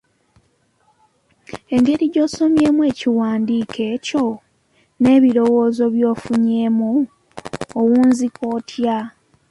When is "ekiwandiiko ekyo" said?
2.91-4.25